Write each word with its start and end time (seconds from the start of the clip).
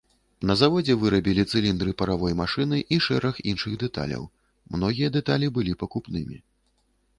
На 0.51 0.53
заводзе 0.61 0.93
вырабілі 1.01 1.43
цыліндры 1.51 1.93
паравой 1.99 2.33
машыны 2.41 2.77
і 2.97 2.99
шэраг 3.09 3.35
іншых 3.53 3.77
дэталяў, 3.85 4.23
многія 4.77 5.13
дэталі 5.21 5.55
былі 5.61 5.79
пакупнымі. 5.85 6.45